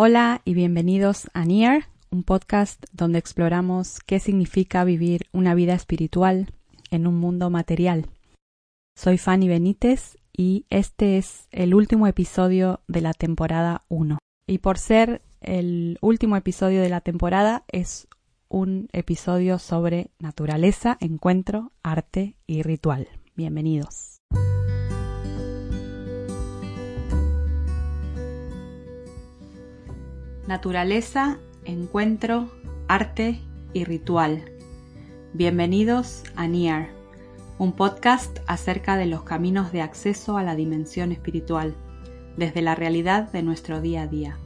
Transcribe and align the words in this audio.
Hola 0.00 0.42
y 0.44 0.54
bienvenidos 0.54 1.28
a 1.34 1.44
Near, 1.44 1.88
un 2.12 2.22
podcast 2.22 2.84
donde 2.92 3.18
exploramos 3.18 3.98
qué 4.06 4.20
significa 4.20 4.84
vivir 4.84 5.26
una 5.32 5.56
vida 5.56 5.74
espiritual 5.74 6.54
en 6.92 7.08
un 7.08 7.16
mundo 7.16 7.50
material. 7.50 8.06
Soy 8.94 9.18
Fanny 9.18 9.48
Benítez 9.48 10.16
y 10.32 10.66
este 10.70 11.18
es 11.18 11.48
el 11.50 11.74
último 11.74 12.06
episodio 12.06 12.78
de 12.86 13.00
la 13.00 13.12
temporada 13.12 13.82
1. 13.88 14.18
Y 14.46 14.58
por 14.58 14.78
ser 14.78 15.20
el 15.40 15.98
último 16.00 16.36
episodio 16.36 16.80
de 16.80 16.90
la 16.90 17.00
temporada 17.00 17.64
es 17.66 18.06
un 18.48 18.88
episodio 18.92 19.58
sobre 19.58 20.12
naturaleza, 20.20 20.96
encuentro, 21.00 21.72
arte 21.82 22.36
y 22.46 22.62
ritual. 22.62 23.08
Bienvenidos. 23.34 24.18
Naturaleza, 30.48 31.36
encuentro, 31.66 32.48
arte 32.88 33.38
y 33.74 33.84
ritual. 33.84 34.50
Bienvenidos 35.34 36.22
a 36.36 36.46
Niar, 36.46 36.88
un 37.58 37.72
podcast 37.72 38.38
acerca 38.46 38.96
de 38.96 39.04
los 39.04 39.24
caminos 39.24 39.72
de 39.72 39.82
acceso 39.82 40.38
a 40.38 40.42
la 40.42 40.54
dimensión 40.54 41.12
espiritual, 41.12 41.74
desde 42.38 42.62
la 42.62 42.74
realidad 42.74 43.30
de 43.30 43.42
nuestro 43.42 43.82
día 43.82 44.00
a 44.00 44.06
día. 44.06 44.38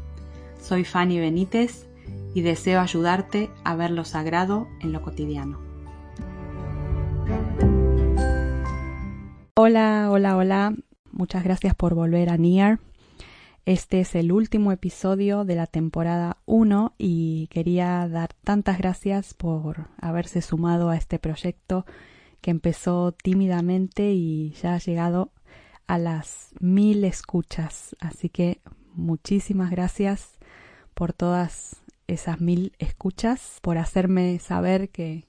Soy 0.61 0.83
Fanny 0.83 1.21
Benítez 1.21 1.87
y 2.35 2.41
deseo 2.41 2.81
ayudarte 2.81 3.49
a 3.63 3.77
ver 3.77 3.93
lo 3.93 4.05
sagrado 4.05 4.67
en 4.81 4.91
lo 4.91 5.03
cotidiano. 5.03 5.61
Hola, 9.55 10.09
hola, 10.11 10.37
hola. 10.37 10.75
Muchas 11.13 11.45
gracias 11.45 11.77
por 11.77 11.95
volver 11.95 12.29
a 12.29 12.37
Niar. 12.37 12.81
Este 13.65 14.01
es 14.01 14.17
el 14.17 14.33
último 14.33 14.73
episodio 14.73 15.45
de 15.45 15.55
la 15.55 15.69
temporada 15.69 16.39
1 16.47 16.97
y 16.99 17.47
quería 17.47 18.09
dar 18.09 18.35
tantas 18.43 18.77
gracias 18.77 19.35
por 19.35 19.87
haberse 20.01 20.43
sumado 20.43 20.91
a 20.91 20.97
este 20.97 21.21
proyecto 21.21 21.87
que 22.41 22.51
empezó 22.51 23.13
tímidamente 23.13 24.11
y 24.15 24.51
ya 24.61 24.75
ha 24.75 24.79
llegado 24.79 25.31
a 25.87 25.99
las 25.99 26.49
mil 26.59 27.05
escuchas. 27.05 27.95
Así 28.01 28.29
que 28.31 28.61
muchísimas 28.95 29.71
gracias 29.71 30.39
por 30.93 31.13
todas 31.13 31.77
esas 32.09 32.41
mil 32.41 32.73
escuchas, 32.81 33.61
por 33.63 33.79
hacerme 33.79 34.41
saber 34.41 34.89
que, 34.89 35.29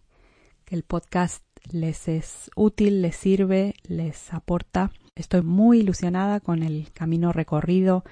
que 0.65 0.73
el 0.73 0.81
podcast 0.81 1.43
les 1.71 2.07
es 2.07 2.49
útil, 2.55 3.03
les 3.03 3.15
sirve, 3.15 3.75
les 3.83 4.33
aporta 4.33 4.91
Estoy 5.15 5.43
muy 5.43 5.79
ilusionada 5.79 6.39
con 6.39 6.63
el 6.63 6.91
camino 6.91 7.31
recorrido, 7.31 8.03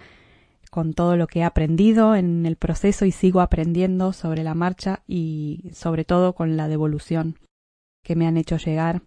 con 0.70 0.94
todo 0.94 1.18
lo 1.18 1.28
que 1.28 1.40
he 1.40 1.44
aprendido 1.44 2.16
en 2.16 2.46
el 2.46 2.58
proceso 2.58 3.06
y 3.06 3.12
sigo 3.12 3.42
aprendiendo 3.42 4.14
sobre 4.14 4.44
la 4.44 4.54
marcha 4.54 5.02
y 5.08 5.72
sobre 5.74 6.06
todo 6.06 6.34
con 6.34 6.58
la 6.58 6.68
devolución 6.68 7.40
que 8.04 8.16
me 8.16 8.28
han 8.28 8.38
hecho 8.38 8.58
llegar 8.58 9.02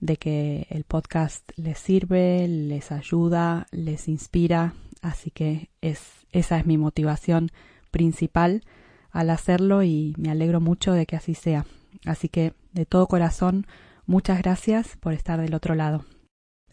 de 0.00 0.16
que 0.16 0.66
el 0.70 0.84
podcast 0.84 1.50
les 1.56 1.78
sirve, 1.78 2.48
les 2.48 2.92
ayuda, 2.92 3.66
les 3.72 4.08
inspira, 4.08 4.74
así 5.02 5.30
que 5.30 5.70
es 5.80 6.26
esa 6.32 6.58
es 6.58 6.66
mi 6.66 6.78
motivación 6.78 7.50
principal 7.90 8.62
al 9.10 9.30
hacerlo 9.30 9.82
y 9.82 10.14
me 10.18 10.30
alegro 10.30 10.60
mucho 10.60 10.92
de 10.92 11.06
que 11.06 11.16
así 11.16 11.34
sea. 11.34 11.66
Así 12.04 12.28
que 12.28 12.54
de 12.72 12.86
todo 12.86 13.06
corazón, 13.06 13.66
muchas 14.06 14.38
gracias 14.38 14.96
por 15.00 15.12
estar 15.12 15.40
del 15.40 15.54
otro 15.54 15.74
lado. 15.74 16.04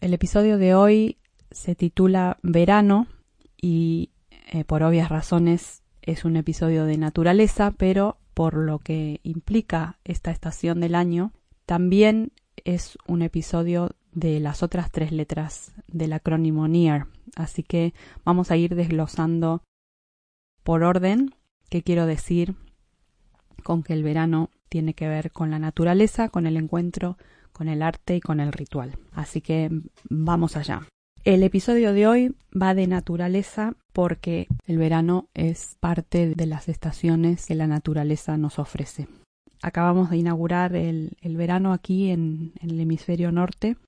El 0.00 0.12
episodio 0.12 0.58
de 0.58 0.74
hoy 0.74 1.16
se 1.50 1.74
titula 1.74 2.38
Verano 2.42 3.06
y 3.56 4.10
eh, 4.52 4.64
por 4.64 4.82
obvias 4.82 5.08
razones 5.08 5.82
es 6.02 6.24
un 6.26 6.36
episodio 6.36 6.84
de 6.84 6.98
naturaleza, 6.98 7.72
pero 7.76 8.18
por 8.34 8.54
lo 8.54 8.78
que 8.78 9.20
implica 9.22 9.98
esta 10.04 10.30
estación 10.30 10.80
del 10.80 10.94
año, 10.94 11.32
también 11.64 12.32
es 12.64 12.98
un 13.06 13.22
episodio 13.22 13.90
de 14.12 14.38
las 14.38 14.62
otras 14.62 14.90
tres 14.92 15.12
letras 15.12 15.72
del 15.88 16.12
acrónimo 16.12 16.68
NEAR. 16.68 17.06
Así 17.34 17.62
que 17.62 17.94
vamos 18.22 18.50
a 18.50 18.56
ir 18.56 18.74
desglosando 18.74 19.62
por 20.62 20.84
orden 20.84 21.34
qué 21.70 21.82
quiero 21.82 22.04
decir 22.04 22.54
con 23.64 23.82
que 23.82 23.94
el 23.94 24.02
verano 24.02 24.50
tiene 24.68 24.92
que 24.92 25.08
ver 25.08 25.32
con 25.32 25.50
la 25.50 25.58
naturaleza, 25.58 26.28
con 26.28 26.46
el 26.46 26.58
encuentro 26.58 27.16
con 27.56 27.68
el 27.68 27.80
arte 27.80 28.16
y 28.16 28.20
con 28.20 28.38
el 28.40 28.52
ritual. 28.52 28.98
Así 29.12 29.40
que 29.40 29.70
vamos 30.10 30.58
allá. 30.58 30.86
El 31.24 31.42
episodio 31.42 31.94
de 31.94 32.06
hoy 32.06 32.36
va 32.54 32.74
de 32.74 32.86
naturaleza 32.86 33.72
porque 33.94 34.46
el 34.66 34.76
verano 34.76 35.30
es 35.32 35.78
parte 35.80 36.34
de 36.34 36.46
las 36.46 36.68
estaciones 36.68 37.46
que 37.46 37.54
la 37.54 37.66
naturaleza 37.66 38.36
nos 38.36 38.58
ofrece. 38.58 39.08
Acabamos 39.62 40.10
de 40.10 40.18
inaugurar 40.18 40.76
el, 40.76 41.16
verano 41.22 41.72
aquí 41.72 42.10
en, 42.10 42.52
en 42.60 42.70
el 42.70 42.80
hemisferio 42.80 43.32
norte 43.32 43.78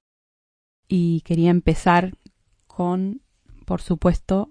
y 0.88 1.20
quería 1.20 1.50
empezar 1.50 2.14
con, 2.66 3.20
por 3.66 3.82
supuesto, 3.82 4.50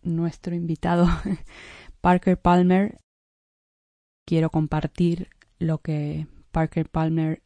nuestro 0.00 0.54
invitado 0.54 1.06
Parker 2.00 2.40
Palmer. 2.40 2.96
Quiero 4.26 4.48
compartir 4.48 5.28
lo 5.58 5.78
que 5.78 6.26
Parker 6.50 6.88
Palmer 6.88 7.42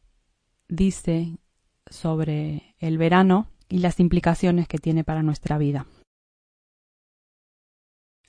dice 0.67 1.37
sobre 1.85 2.75
el 2.79 2.97
verano 2.97 3.47
y 3.69 3.79
las 3.79 3.99
implicaciones 3.99 4.67
que 4.67 4.77
tiene 4.77 5.03
para 5.03 5.23
nuestra 5.23 5.57
vida. 5.57 5.87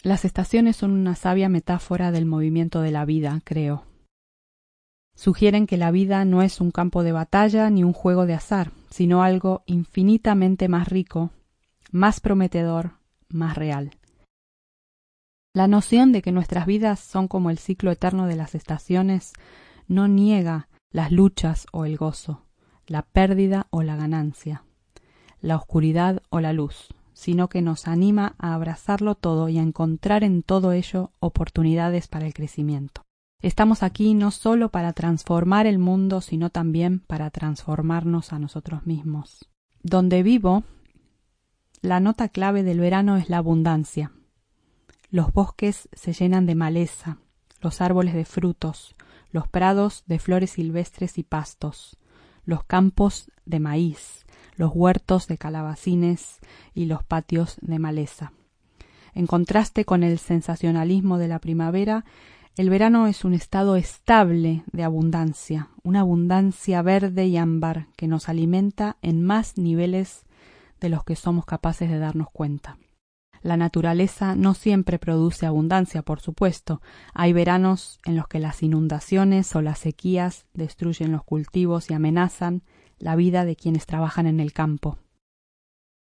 Las 0.03 0.25
estaciones 0.25 0.77
son 0.77 0.91
una 0.91 1.15
sabia 1.15 1.49
metáfora 1.49 2.13
del 2.13 2.27
movimiento 2.27 2.83
de 2.83 2.91
la 2.91 3.05
vida, 3.05 3.41
creo. 3.45 3.87
Sugieren 5.17 5.67
que 5.67 5.77
la 5.77 5.91
vida 5.91 6.25
no 6.25 6.43
es 6.43 6.61
un 6.61 6.71
campo 6.71 7.03
de 7.03 7.13
batalla 7.13 7.71
ni 7.71 7.85
un 7.85 7.93
juego 7.93 8.27
de 8.27 8.35
azar, 8.35 8.73
sino 8.91 9.23
algo 9.23 9.63
infinitamente 9.67 10.69
más 10.69 10.89
rico, 10.89 11.31
más 11.91 12.21
prometedor, 12.21 12.99
más 13.29 13.57
real. 13.57 13.93
La 15.55 15.69
noción 15.69 16.11
de 16.13 16.21
que 16.21 16.33
nuestras 16.33 16.67
vidas 16.67 16.99
son 16.99 17.29
como 17.29 17.49
el 17.49 17.59
ciclo 17.59 17.93
eterno 17.93 18.27
de 18.27 18.35
las 18.35 18.55
estaciones 18.55 19.33
no 19.87 20.09
niega 20.09 20.69
las 20.95 21.11
luchas 21.11 21.67
o 21.73 21.87
el 21.87 21.97
gozo, 21.97 22.43
la 22.87 23.03
pérdida 23.03 23.67
o 23.71 23.83
la 23.83 23.97
ganancia, 23.97 24.63
la 25.41 25.57
oscuridad 25.57 26.23
o 26.31 26.39
la 26.39 26.53
luz, 26.53 26.95
sino 27.15 27.49
que 27.49 27.63
nos 27.63 27.89
anima 27.89 28.37
a 28.39 28.55
abrazarlo 28.55 29.17
todo 29.17 29.49
y 29.49 29.59
a 29.59 29.63
encontrar 29.63 30.23
en 30.23 30.45
todo 30.45 30.71
ello 30.71 31.11
oportunidades 31.19 32.07
para 32.07 32.27
el 32.27 32.33
crecimiento. 32.33 33.03
Estamos 33.43 33.83
aquí 33.83 34.15
no 34.15 34.31
solo 34.31 34.69
para 34.69 34.93
transformar 34.93 35.67
el 35.67 35.81
mundo, 35.81 36.21
sino 36.21 36.51
también 36.51 37.01
para 37.01 37.29
transformarnos 37.31 38.33
a 38.33 38.39
nosotros 38.39 38.87
mismos. 38.87 39.49
Donde 39.83 40.23
vivo, 40.23 40.63
la 41.83 41.99
nota 41.99 42.29
clave 42.29 42.63
del 42.63 42.79
verano 42.79 43.17
es 43.17 43.29
la 43.29 43.39
abundancia. 43.39 44.13
Los 45.11 45.33
bosques 45.33 45.89
se 45.93 46.13
llenan 46.13 46.47
de 46.47 46.55
maleza, 46.55 47.19
los 47.61 47.81
árboles 47.81 48.15
de 48.15 48.25
frutos, 48.25 48.95
los 49.35 49.49
prados 49.49 50.05
de 50.07 50.21
flores 50.21 50.53
silvestres 50.53 51.19
y 51.19 51.25
pastos, 51.25 51.97
los 52.45 52.63
campos 52.63 53.33
de 53.45 53.59
maíz, 53.59 54.27
los 54.55 54.71
huertos 54.73 55.27
de 55.27 55.39
calabacines 55.39 56.39
y 56.73 56.85
los 56.85 57.03
patios 57.03 57.57
de 57.61 57.81
maleza. 57.81 58.33
En 59.13 59.27
contraste 59.27 59.85
con 59.85 60.05
el 60.05 60.21
sensacionalismo 60.21 61.19
de 61.19 61.27
la 61.27 61.41
primavera, 61.41 62.05
el 62.57 62.71
verano 62.71 63.09
es 63.09 63.25
un 63.25 63.35
estado 63.35 63.75
estable 63.75 64.63
de 64.71 64.85
abundancia, 64.85 65.69
una 65.83 66.03
abundancia 66.03 66.81
verde 66.83 67.27
y 67.27 67.37
ámbar 67.37 67.89
que 67.97 68.07
nos 68.07 68.29
alimenta 68.29 68.99
en 69.03 69.25
más 69.25 69.59
niveles 69.59 70.27
de 70.79 70.91
los 70.91 71.03
que 71.03 71.17
somos 71.17 71.45
capaces 71.45 71.91
de 71.91 71.99
darnos 71.99 72.31
cuenta. 72.31 72.79
La 73.45 73.59
naturaleza 73.59 74.35
no 74.37 74.55
siempre 74.55 74.99
produce 74.99 75.45
abundancia, 75.45 76.01
por 76.01 76.19
supuesto. 76.23 76.81
Hay 77.13 77.35
veranos 77.35 78.01
en 78.07 78.17
los 78.17 78.27
que 78.27 78.39
las 78.39 78.63
inundaciones 78.63 79.55
o 79.55 79.61
las 79.61 79.81
sequías 79.81 80.47
destruyen 80.55 81.13
los 81.13 81.25
cultivos 81.25 81.91
y 81.91 81.93
amenazan 81.93 82.63
la 82.99 83.17
vida 83.17 83.45
de 83.45 83.55
quienes 83.55 83.85
trabajan 83.85 84.27
en 84.27 84.41
el 84.41 84.55
campo. 84.55 84.97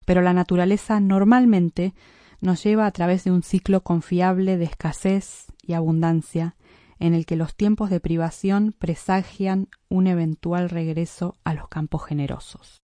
Pero 0.07 0.23
la 0.23 0.33
naturaleza 0.33 1.01
normalmente 1.01 1.95
nos 2.41 2.63
lleva 2.63 2.87
a 2.87 2.93
través 2.93 3.25
de 3.25 3.33
un 3.33 3.43
ciclo 3.43 3.81
confiable 3.83 4.57
de 4.57 4.67
escasez 4.67 5.47
y 5.63 5.73
abundancia, 5.73 6.55
en 7.01 7.13
el 7.13 7.27
que 7.27 7.35
los 7.35 7.57
tiempos 7.57 7.91
de 7.91 7.99
privación 7.99 8.73
presagian 8.79 9.67
un 9.89 10.07
eventual 10.07 10.71
regreso 10.71 11.35
a 11.43 11.55
los 11.55 11.67
campos 11.67 12.05
generosos. 12.05 12.83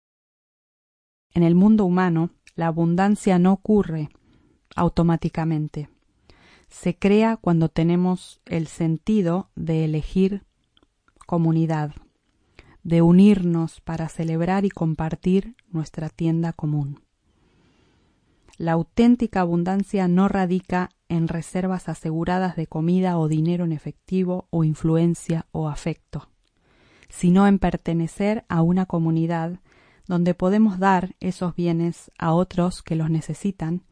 En 1.34 1.42
el 1.42 1.54
mundo 1.54 1.84
humano, 1.84 2.30
la 2.54 2.68
abundancia 2.68 3.38
no 3.38 3.52
ocurre 3.52 4.08
automáticamente. 4.76 5.88
Se 6.68 6.96
crea 6.96 7.36
cuando 7.36 7.68
tenemos 7.68 8.40
el 8.44 8.66
sentido 8.68 9.50
de 9.56 9.84
elegir 9.84 10.44
comunidad, 11.26 11.94
de 12.82 13.02
unirnos 13.02 13.80
para 13.80 14.08
celebrar 14.08 14.64
y 14.64 14.70
compartir 14.70 15.56
nuestra 15.70 16.08
tienda 16.08 16.52
común. 16.52 17.00
La 18.58 18.72
auténtica 18.72 19.40
abundancia 19.40 20.08
no 20.08 20.28
radica 20.28 20.90
en 21.08 21.28
reservas 21.28 21.88
aseguradas 21.88 22.56
de 22.56 22.66
comida 22.66 23.18
o 23.18 23.28
dinero 23.28 23.64
en 23.64 23.72
efectivo 23.72 24.46
o 24.50 24.64
influencia 24.64 25.46
o 25.52 25.68
afecto, 25.68 26.30
sino 27.08 27.46
en 27.46 27.58
pertenecer 27.58 28.44
a 28.48 28.62
una 28.62 28.86
comunidad 28.86 29.60
donde 30.06 30.34
podemos 30.34 30.78
dar 30.78 31.16
esos 31.20 31.54
bienes 31.54 32.10
a 32.18 32.32
otros 32.32 32.82
que 32.82 32.96
los 32.96 33.10
necesitan 33.10 33.82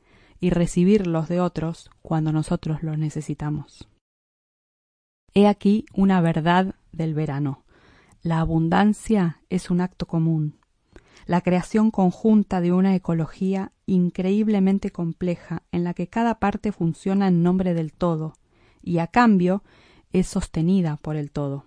y 0.40 0.50
recibirlos 0.50 1.28
de 1.28 1.40
otros 1.40 1.90
cuando 2.02 2.32
nosotros 2.32 2.82
los 2.82 2.98
necesitamos. 2.98 3.88
He 5.32 5.46
aquí 5.46 5.86
una 5.94 6.20
verdad 6.20 6.74
del 6.92 7.14
verano. 7.14 7.64
La 8.22 8.40
abundancia 8.40 9.40
es 9.50 9.70
un 9.70 9.80
acto 9.80 10.06
común, 10.06 10.58
la 11.26 11.40
creación 11.40 11.90
conjunta 11.90 12.60
de 12.60 12.72
una 12.72 12.94
ecología 12.94 13.72
increíblemente 13.86 14.90
compleja 14.90 15.62
en 15.72 15.84
la 15.84 15.94
que 15.94 16.08
cada 16.08 16.38
parte 16.38 16.70
funciona 16.70 17.28
en 17.28 17.42
nombre 17.42 17.72
del 17.74 17.92
todo 17.92 18.34
y 18.82 18.98
a 18.98 19.06
cambio 19.06 19.62
es 20.12 20.26
sostenida 20.26 20.96
por 20.96 21.16
el 21.16 21.30
todo. 21.30 21.64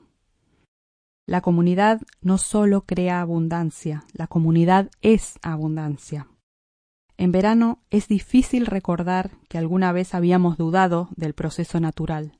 La 1.25 1.41
comunidad 1.41 2.01
no 2.21 2.37
sólo 2.37 2.85
crea 2.85 3.19
abundancia, 3.19 4.05
la 4.13 4.27
comunidad 4.27 4.89
es 5.01 5.39
abundancia. 5.41 6.27
En 7.17 7.31
verano 7.31 7.79
es 7.89 8.07
difícil 8.07 8.67
recordar 8.67 9.31
que 9.49 9.57
alguna 9.57 9.91
vez 9.91 10.13
habíamos 10.13 10.55
dudado 10.55 11.09
del 11.15 11.33
proceso 11.33 11.79
natural, 11.79 12.37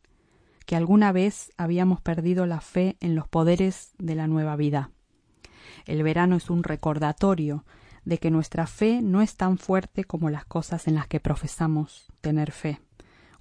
que 0.68 0.76
alguna 0.76 1.12
vez 1.12 1.52
habíamos 1.58 2.00
perdido 2.00 2.46
la 2.46 2.62
fe 2.62 2.96
en 3.00 3.16
los 3.16 3.28
poderes 3.28 3.94
de 3.98 4.14
la 4.14 4.28
nueva 4.28 4.56
vida. 4.56 4.92
El 5.88 6.04
verano 6.04 6.36
es 6.36 6.52
un 6.52 6.64
recordatorio 6.64 7.66
de 8.06 8.20
que 8.20 8.30
nuestra 8.30 8.68
fe 8.68 9.02
no 9.02 9.24
es 9.24 9.36
tan 9.36 9.58
fuerte 9.58 10.04
como 10.04 10.30
las 10.30 10.46
cosas 10.46 10.88
en 10.88 10.94
las 10.94 11.08
que 11.08 11.20
profesamos 11.20 12.06
tener 12.22 12.52
fe. 12.52 12.80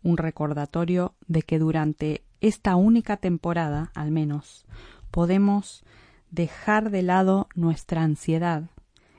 Un 0.02 0.16
recordatorio 0.16 1.14
de 1.26 1.42
que 1.42 1.58
durante 1.58 2.24
esta 2.40 2.76
única 2.76 3.18
temporada, 3.18 3.90
al 3.94 4.10
menos, 4.10 4.64
podemos 5.10 5.84
dejar 6.30 6.90
de 6.90 7.02
lado 7.02 7.48
nuestra 7.54 8.02
ansiedad 8.02 8.70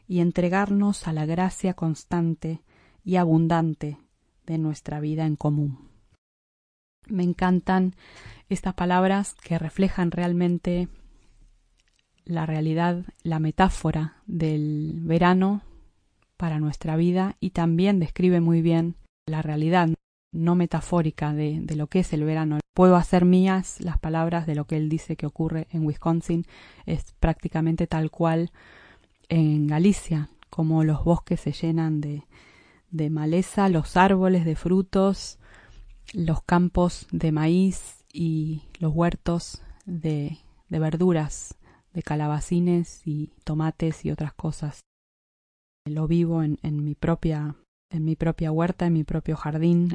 y 0.07 0.19
entregarnos 0.19 1.07
a 1.07 1.13
la 1.13 1.25
gracia 1.25 1.73
constante 1.73 2.61
y 3.03 3.17
abundante 3.17 3.97
de 4.45 4.57
nuestra 4.57 4.99
vida 4.99 5.25
en 5.25 5.35
común. 5.35 5.89
Me 7.07 7.23
encantan 7.23 7.95
estas 8.49 8.73
palabras 8.73 9.35
que 9.35 9.59
reflejan 9.59 10.11
realmente 10.11 10.87
la 12.25 12.45
realidad, 12.45 13.05
la 13.23 13.39
metáfora 13.39 14.21
del 14.25 14.99
verano 15.01 15.61
para 16.35 16.59
nuestra 16.59 16.95
vida 16.95 17.35
y 17.39 17.51
también 17.51 17.99
describe 17.99 18.41
muy 18.41 18.61
bien 18.61 18.95
la 19.25 19.41
realidad 19.41 19.89
no 20.33 20.55
metafórica 20.55 21.33
de, 21.33 21.65
lo 21.75 21.87
que 21.87 21.99
es 21.99 22.13
el 22.13 22.23
verano. 22.23 22.59
Puedo 22.73 22.95
hacer 22.95 23.25
mías 23.25 23.79
las 23.79 23.97
palabras 23.97 24.45
de 24.45 24.55
lo 24.55 24.65
que 24.65 24.77
él 24.77 24.89
dice 24.89 25.15
que 25.15 25.25
ocurre 25.25 25.67
en 25.71 25.85
Wisconsin. 25.85 26.45
Es 26.85 27.13
prácticamente 27.19 27.87
tal 27.87 28.11
cual 28.11 28.51
en 29.29 29.67
Galicia, 29.67 30.29
como 30.49 30.83
los 30.83 31.03
bosques 31.03 31.41
se 31.41 31.51
llenan 31.51 32.01
de, 32.01 32.23
maleza, 33.09 33.69
los 33.69 33.97
árboles 33.97 34.45
de 34.45 34.55
frutos, 34.55 35.39
los 36.13 36.41
campos 36.43 37.07
de 37.11 37.31
maíz 37.31 38.05
y 38.11 38.63
los 38.79 38.93
huertos 38.93 39.61
de, 39.85 40.37
verduras 40.69 41.55
de 41.93 42.03
calabacines 42.03 43.01
y 43.05 43.31
tomates 43.43 44.05
y 44.05 44.11
otras 44.11 44.33
cosas. 44.33 44.81
Lo 45.85 46.07
vivo 46.07 46.43
en 46.43 46.83
mi 46.83 46.95
propia 46.95 47.55
en 47.89 48.05
mi 48.05 48.15
propia 48.15 48.51
huerta, 48.51 48.85
en 48.87 48.93
mi 48.93 49.03
propio 49.03 49.35
jardín, 49.35 49.93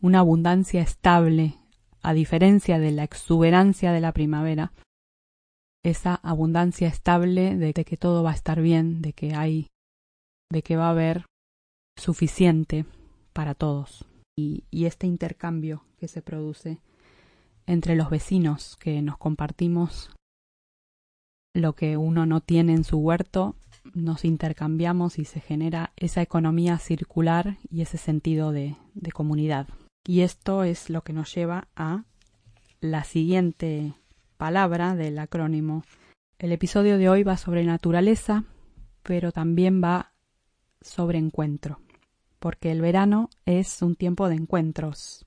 una 0.00 0.20
abundancia 0.20 0.82
estable, 0.82 1.58
a 2.02 2.12
diferencia 2.12 2.78
de 2.78 2.92
la 2.92 3.04
exuberancia 3.04 3.92
de 3.92 4.00
la 4.00 4.12
primavera, 4.12 4.72
esa 5.84 6.16
abundancia 6.16 6.88
estable 6.88 7.56
de, 7.56 7.72
que 7.72 7.96
todo 7.96 8.22
va 8.22 8.32
a 8.32 8.34
estar 8.34 8.60
bien, 8.60 9.02
de 9.02 9.12
que 9.12 9.34
hay, 9.34 9.68
de 10.50 10.62
que 10.62 10.76
va 10.76 10.88
a 10.88 10.90
haber 10.90 11.26
suficiente 11.96 12.86
para 13.32 13.54
todos. 13.54 14.04
Y, 14.36 14.64
y 14.70 14.86
este 14.86 15.06
intercambio 15.06 15.84
que 15.98 16.08
se 16.08 16.22
produce 16.22 16.78
entre 17.66 17.94
los 17.94 18.10
vecinos 18.10 18.76
que 18.76 19.00
nos 19.02 19.18
compartimos 19.18 20.10
lo 21.54 21.74
que 21.74 21.96
uno 21.96 22.26
no 22.26 22.40
tiene 22.40 22.72
en 22.72 22.82
su 22.82 22.98
huerto, 22.98 23.54
nos 23.92 24.24
intercambiamos 24.24 25.18
y 25.18 25.24
se 25.24 25.40
genera 25.40 25.92
esa 25.96 26.20
economía 26.20 26.78
circular 26.78 27.58
y 27.70 27.82
ese 27.82 27.98
sentido 27.98 28.50
de, 28.50 28.76
de 28.94 29.12
comunidad. 29.12 29.68
Y 30.06 30.22
esto 30.22 30.64
es 30.64 30.90
lo 30.90 31.02
que 31.02 31.12
nos 31.12 31.32
lleva 31.32 31.68
a 31.76 32.04
la 32.80 33.04
siguiente 33.04 33.94
palabra 34.44 34.94
del 34.94 35.18
acrónimo. 35.18 35.84
El 36.38 36.52
episodio 36.52 36.98
de 36.98 37.08
hoy 37.08 37.22
va 37.22 37.38
sobre 37.38 37.64
naturaleza, 37.64 38.44
pero 39.02 39.32
también 39.32 39.82
va 39.82 40.12
sobre 40.82 41.16
encuentro, 41.16 41.80
porque 42.40 42.70
el 42.70 42.82
verano 42.82 43.30
es 43.46 43.80
un 43.80 43.96
tiempo 43.96 44.28
de 44.28 44.34
encuentros. 44.34 45.24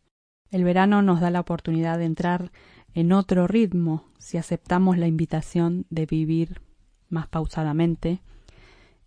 El 0.52 0.64
verano 0.64 1.02
nos 1.02 1.20
da 1.20 1.32
la 1.32 1.40
oportunidad 1.40 1.98
de 1.98 2.06
entrar 2.06 2.52
en 2.94 3.12
otro 3.12 3.48
ritmo 3.48 4.06
si 4.20 4.38
aceptamos 4.38 5.00
la 5.00 5.08
invitación 5.08 5.88
de 5.90 6.06
vivir 6.06 6.62
más 7.10 7.28
pausadamente 7.28 8.22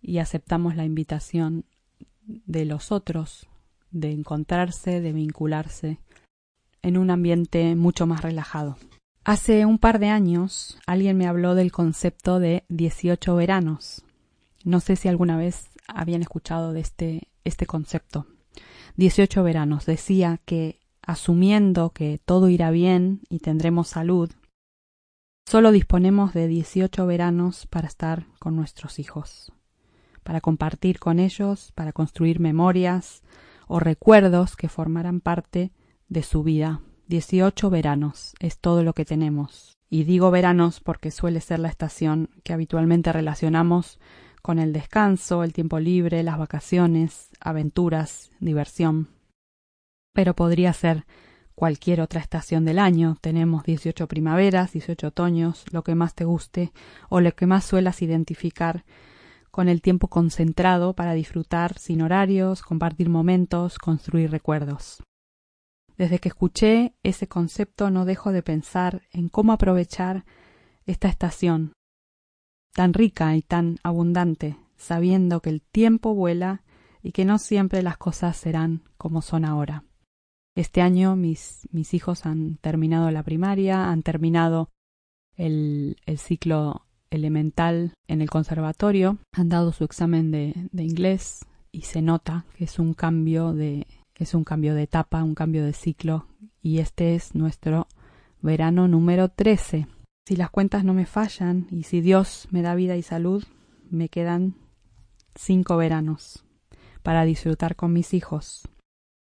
y 0.01 0.17
aceptamos 0.17 0.75
la 0.75 0.83
invitación 0.83 1.63
de 2.25 2.65
los 2.65 2.91
otros 2.91 3.47
de 3.91 4.11
encontrarse, 4.11 4.99
de 4.99 5.13
vincularse 5.13 5.99
en 6.81 6.97
un 6.97 7.11
ambiente 7.11 7.77
mucho 7.77 8.07
más 8.07 8.21
relajado. 8.21 8.75
Hace 9.23 9.67
un 9.67 9.77
par 9.77 9.99
de 9.99 10.09
años 10.09 10.79
alguien 10.87 11.15
me 11.15 11.27
habló 11.27 11.53
del 11.53 11.71
concepto 11.71 12.39
de 12.39 12.63
18 12.69 13.35
veranos. 13.35 14.03
No 14.63 14.79
sé 14.79 14.95
si 14.95 15.09
alguna 15.09 15.37
vez 15.37 15.69
habían 15.87 16.23
escuchado 16.23 16.73
de 16.73 16.79
este, 16.79 17.27
este 17.43 17.67
concepto. 17.67 18.25
18 18.95 19.43
veranos. 19.43 19.85
Decía 19.85 20.39
que 20.43 20.79
asumiendo 21.03 21.91
que 21.91 22.19
todo 22.25 22.49
irá 22.49 22.71
bien 22.71 23.21
y 23.29 23.39
tendremos 23.39 23.89
salud, 23.89 24.31
solo 25.45 25.71
disponemos 25.71 26.33
de 26.33 26.47
18 26.47 27.05
veranos 27.05 27.67
para 27.67 27.87
estar 27.87 28.25
con 28.39 28.55
nuestros 28.55 28.97
hijos, 28.97 29.53
para 30.23 30.41
compartir 30.41 30.97
con 30.97 31.19
ellos, 31.19 31.71
para 31.75 31.93
construir 31.93 32.39
memorias 32.39 33.21
o 33.67 33.79
recuerdos 33.79 34.55
que 34.55 34.67
formarán 34.67 35.21
parte 35.21 35.71
de 36.09 36.23
su 36.23 36.41
vida. 36.41 36.81
18 37.11 37.69
veranos 37.69 38.33
es 38.39 38.57
todo 38.57 38.83
lo 38.83 38.93
que 38.93 39.05
tenemos. 39.05 39.77
Y 39.87 40.05
digo 40.05 40.31
veranos 40.31 40.79
porque 40.79 41.11
suele 41.11 41.41
ser 41.41 41.59
la 41.59 41.69
estación 41.69 42.31
que 42.43 42.53
habitualmente 42.53 43.13
relacionamos 43.13 43.99
con 44.41 44.57
el 44.57 44.73
descanso, 44.73 45.43
el 45.43 45.53
tiempo 45.53 45.79
libre, 45.79 46.23
las 46.23 46.39
vacaciones, 46.39 47.29
aventuras, 47.39 48.31
diversión 48.39 49.09
pero 50.13 50.35
podría 50.35 50.73
ser 50.73 51.05
cualquier 51.55 52.01
otra 52.01 52.19
estación 52.19 52.65
del 52.65 52.79
año. 52.79 53.17
Tenemos 53.21 53.63
18 53.63 54.07
primaveras, 54.07 54.73
18 54.73 55.07
otoños, 55.07 55.65
lo 55.71 55.83
que 55.83 55.95
más 55.95 56.15
te 56.15 56.25
guste 56.25 56.71
o 57.09 57.21
lo 57.21 57.31
que 57.33 57.45
más 57.45 57.65
suelas 57.65 58.01
identificar 58.01 58.83
con 59.51 59.67
el 59.67 59.81
tiempo 59.81 60.07
concentrado 60.07 60.93
para 60.93 61.13
disfrutar 61.13 61.77
sin 61.77 62.01
horarios, 62.01 62.61
compartir 62.61 63.09
momentos, 63.09 63.77
construir 63.77 64.31
recuerdos. 64.31 65.03
Desde 65.97 66.19
que 66.19 66.29
escuché 66.29 66.95
ese 67.03 67.27
concepto 67.27 67.89
no 67.91 68.05
dejo 68.05 68.31
de 68.31 68.43
pensar 68.43 69.03
en 69.11 69.29
cómo 69.29 69.53
aprovechar 69.53 70.25
esta 70.85 71.07
estación 71.07 71.73
tan 72.73 72.93
rica 72.93 73.35
y 73.35 73.41
tan 73.41 73.77
abundante, 73.83 74.57
sabiendo 74.77 75.41
que 75.41 75.49
el 75.49 75.61
tiempo 75.61 76.15
vuela 76.15 76.63
y 77.03 77.11
que 77.11 77.25
no 77.25 77.37
siempre 77.37 77.81
las 77.81 77.97
cosas 77.97 78.37
serán 78.37 78.83
como 78.97 79.21
son 79.21 79.45
ahora. 79.45 79.83
Este 80.55 80.81
año 80.81 81.15
mis, 81.15 81.67
mis 81.71 81.93
hijos 81.93 82.25
han 82.25 82.57
terminado 82.57 83.09
la 83.11 83.23
primaria, 83.23 83.89
han 83.89 84.03
terminado 84.03 84.69
el, 85.35 85.97
el 86.05 86.17
ciclo 86.17 86.85
elemental 87.09 87.93
en 88.07 88.21
el 88.21 88.29
conservatorio, 88.29 89.17
han 89.33 89.49
dado 89.49 89.71
su 89.71 89.83
examen 89.83 90.31
de, 90.31 90.53
de 90.71 90.83
inglés 90.83 91.45
y 91.71 91.81
se 91.83 92.01
nota 92.01 92.45
que 92.55 92.65
es 92.65 92.79
un 92.79 92.93
cambio 92.93 93.53
de 93.53 93.87
es 94.21 94.35
un 94.35 94.43
cambio 94.43 94.75
de 94.75 94.83
etapa, 94.83 95.23
un 95.23 95.33
cambio 95.33 95.65
de 95.65 95.73
ciclo 95.73 96.27
y 96.61 96.77
este 96.77 97.15
es 97.15 97.33
nuestro 97.33 97.87
verano 98.39 98.87
número 98.87 99.29
13. 99.29 99.87
Si 100.27 100.35
las 100.35 100.51
cuentas 100.51 100.83
no 100.83 100.93
me 100.93 101.07
fallan 101.07 101.65
y 101.71 101.83
si 101.83 102.01
Dios 102.01 102.47
me 102.51 102.61
da 102.61 102.75
vida 102.75 102.95
y 102.97 103.01
salud, 103.01 103.43
me 103.89 104.09
quedan 104.09 104.53
cinco 105.33 105.75
veranos 105.75 106.45
para 107.01 107.25
disfrutar 107.25 107.75
con 107.75 107.93
mis 107.93 108.13
hijos. 108.13 108.69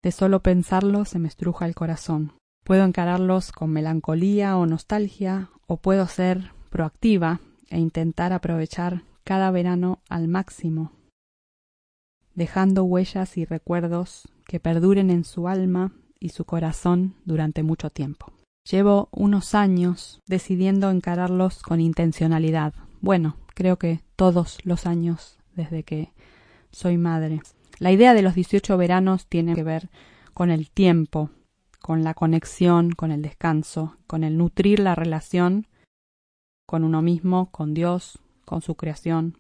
De 0.04 0.12
solo 0.12 0.40
pensarlo 0.40 1.04
se 1.04 1.18
me 1.18 1.26
estruja 1.26 1.66
el 1.66 1.74
corazón. 1.74 2.34
Puedo 2.62 2.84
encararlos 2.84 3.50
con 3.50 3.70
melancolía 3.70 4.56
o 4.56 4.66
nostalgia, 4.66 5.50
o 5.66 5.78
puedo 5.78 6.06
ser 6.06 6.52
proactiva 6.70 7.40
e 7.70 7.80
intentar 7.80 8.32
aprovechar 8.32 9.02
cada 9.24 9.50
verano 9.50 10.00
al 10.08 10.28
máximo, 10.28 10.92
dejando 12.34 12.84
huellas 12.84 13.36
y 13.36 13.44
recuerdos 13.44 14.28
que 14.46 14.60
perduren 14.60 15.10
en 15.10 15.24
su 15.24 15.48
alma 15.48 15.92
y 16.20 16.30
su 16.30 16.44
corazón 16.44 17.14
durante 17.24 17.62
mucho 17.62 17.90
tiempo. 17.90 18.32
Llevo 18.70 19.08
unos 19.12 19.54
años 19.54 20.20
decidiendo 20.26 20.90
encararlos 20.90 21.62
con 21.62 21.80
intencionalidad. 21.80 22.74
Bueno, 23.00 23.36
creo 23.54 23.78
que 23.78 24.00
todos 24.16 24.58
los 24.64 24.86
años 24.86 25.38
desde 25.54 25.82
que 25.82 26.12
soy 26.72 26.98
madre. 26.98 27.40
La 27.78 27.92
idea 27.92 28.14
de 28.14 28.22
los 28.22 28.34
18 28.34 28.76
veranos 28.76 29.26
tiene 29.26 29.54
que 29.54 29.62
ver 29.62 29.88
con 30.34 30.50
el 30.50 30.70
tiempo, 30.70 31.30
con 31.80 32.02
la 32.02 32.14
conexión, 32.14 32.90
con 32.90 33.12
el 33.12 33.22
descanso, 33.22 33.96
con 34.06 34.24
el 34.24 34.36
nutrir 34.36 34.80
la 34.80 34.94
relación 34.94 35.66
con 36.66 36.82
uno 36.82 37.00
mismo, 37.00 37.50
con 37.52 37.74
Dios, 37.74 38.18
con 38.44 38.60
su 38.60 38.74
creación 38.74 39.38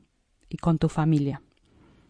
y 0.48 0.58
con 0.58 0.78
tu 0.78 0.88
familia. 0.88 1.42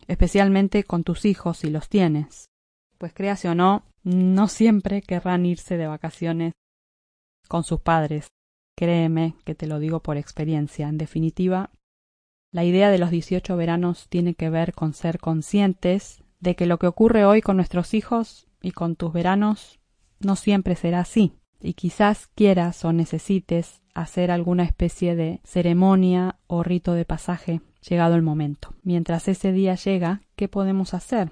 Especialmente 0.07 0.85
con 0.85 1.03
tus 1.03 1.25
hijos 1.25 1.59
si 1.59 1.71
los 1.71 1.88
tienes. 1.88 2.50
Pues 2.99 3.12
créase 3.12 3.49
o 3.49 3.55
no, 3.55 3.85
no 4.05 4.49
siempre 4.49 5.03
querrán 5.03 5.47
irse 5.47 5.76
de 5.76 5.87
vacaciones 5.87 6.53
con 7.49 7.65
sus 7.65 7.81
padres. 7.81 8.29
Créeme 8.76 9.35
que 9.45 9.55
te 9.55 9.67
lo 9.67 9.79
digo 9.79 10.00
por 10.00 10.17
experiencia. 10.17 10.88
En 10.88 10.99
definitiva, 10.99 11.71
la 12.53 12.65
idea 12.65 12.91
de 12.91 12.99
los 12.99 13.11
18 13.11 13.57
veranos 13.57 14.09
tiene 14.09 14.35
que 14.35 14.50
ver 14.50 14.73
con 14.75 14.95
ser 14.95 15.19
conscientes 15.19 16.23
de 16.41 16.55
que 16.55 16.67
lo 16.67 16.79
que 16.79 16.87
ocurre 16.87 17.25
hoy 17.25 17.41
con 17.41 17.57
nuestros 17.57 17.95
hijos 17.95 18.47
y 18.62 18.73
con 18.73 18.97
tus 18.97 19.12
veranos 19.12 19.81
no 20.21 20.37
siempre 20.37 20.76
será 20.76 21.00
así. 21.00 21.33
Y 21.61 21.75
quizás 21.75 22.29
quieras 22.29 22.85
o 22.85 22.93
necesites 22.93 23.83
hacer 23.95 24.31
alguna 24.31 24.65
especie 24.65 25.17
de 25.17 25.41
ceremonia 25.45 26.38
o 26.47 26.62
rito 26.62 26.93
de 26.93 27.05
pasaje 27.05 27.62
llegado 27.88 28.15
el 28.15 28.23
momento. 28.23 28.75
Mientras 28.83 29.29
ese 29.29 29.53
día 29.53 29.75
llega, 29.75 30.23
¿qué 30.37 30.49
podemos 30.49 30.93
hacer? 30.93 31.31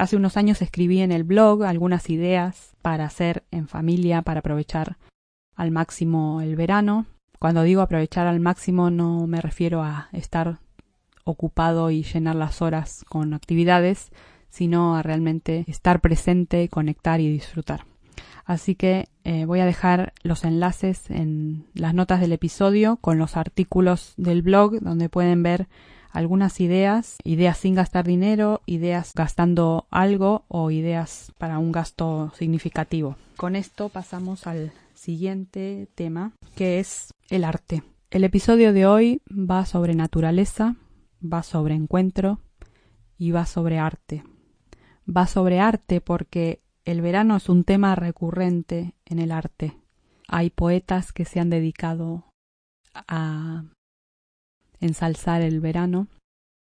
Hace 0.00 0.16
unos 0.16 0.38
años 0.38 0.62
escribí 0.62 1.02
en 1.02 1.12
el 1.12 1.24
blog 1.24 1.62
algunas 1.62 2.08
ideas 2.08 2.72
para 2.80 3.04
hacer 3.04 3.44
en 3.50 3.68
familia, 3.68 4.22
para 4.22 4.40
aprovechar 4.40 4.96
al 5.54 5.72
máximo 5.72 6.40
el 6.40 6.56
verano. 6.56 7.04
Cuando 7.38 7.64
digo 7.64 7.82
aprovechar 7.82 8.26
al 8.26 8.40
máximo 8.40 8.90
no 8.90 9.26
me 9.26 9.42
refiero 9.42 9.82
a 9.82 10.08
estar 10.12 10.60
ocupado 11.24 11.90
y 11.90 12.02
llenar 12.02 12.36
las 12.36 12.62
horas 12.62 13.04
con 13.10 13.34
actividades, 13.34 14.10
sino 14.48 14.96
a 14.96 15.02
realmente 15.02 15.66
estar 15.68 16.00
presente, 16.00 16.70
conectar 16.70 17.20
y 17.20 17.30
disfrutar. 17.30 17.84
Así 18.46 18.76
que 18.76 19.10
eh, 19.24 19.44
voy 19.44 19.60
a 19.60 19.66
dejar 19.66 20.14
los 20.22 20.44
enlaces 20.44 21.10
en 21.10 21.66
las 21.74 21.92
notas 21.92 22.20
del 22.22 22.32
episodio 22.32 22.96
con 23.02 23.18
los 23.18 23.36
artículos 23.36 24.14
del 24.16 24.40
blog 24.40 24.80
donde 24.80 25.10
pueden 25.10 25.42
ver 25.42 25.68
algunas 26.10 26.60
ideas, 26.60 27.16
ideas 27.24 27.58
sin 27.58 27.74
gastar 27.74 28.06
dinero, 28.06 28.62
ideas 28.66 29.12
gastando 29.14 29.86
algo 29.90 30.44
o 30.48 30.70
ideas 30.70 31.32
para 31.38 31.58
un 31.58 31.72
gasto 31.72 32.32
significativo. 32.36 33.16
Con 33.36 33.56
esto 33.56 33.88
pasamos 33.88 34.46
al 34.46 34.72
siguiente 34.94 35.88
tema 35.94 36.32
que 36.54 36.80
es 36.80 37.14
el 37.28 37.44
arte. 37.44 37.82
El 38.10 38.24
episodio 38.24 38.72
de 38.72 38.86
hoy 38.86 39.22
va 39.30 39.64
sobre 39.66 39.94
naturaleza, 39.94 40.76
va 41.22 41.42
sobre 41.42 41.74
encuentro 41.74 42.40
y 43.16 43.30
va 43.30 43.46
sobre 43.46 43.78
arte. 43.78 44.24
Va 45.08 45.26
sobre 45.26 45.60
arte 45.60 46.00
porque 46.00 46.62
el 46.84 47.02
verano 47.02 47.36
es 47.36 47.48
un 47.48 47.64
tema 47.64 47.94
recurrente 47.94 48.94
en 49.04 49.20
el 49.20 49.30
arte. 49.30 49.76
Hay 50.26 50.50
poetas 50.50 51.12
que 51.12 51.24
se 51.24 51.40
han 51.40 51.50
dedicado 51.50 52.24
a 52.94 53.64
ensalzar 54.80 55.42
el 55.42 55.60
verano 55.60 56.08